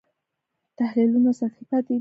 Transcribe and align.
تحلیلونه 0.79 1.31
سطحي 1.39 1.63
پاتې 1.69 1.85
دي. 1.87 1.89